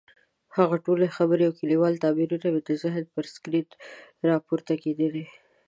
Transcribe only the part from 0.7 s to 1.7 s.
ټولې خبرې او